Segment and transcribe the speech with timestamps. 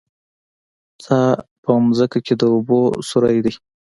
[1.03, 1.19] څا
[1.63, 3.53] په ځمکه کې د اوبو سوری دی